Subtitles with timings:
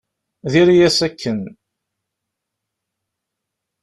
[0.51, 1.39] Diri-yas akken.